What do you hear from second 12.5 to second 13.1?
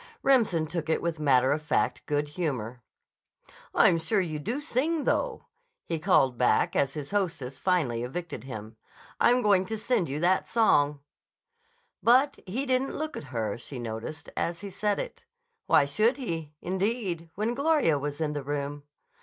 didn't